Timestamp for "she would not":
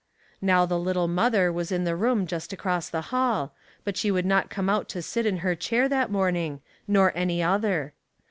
3.95-4.49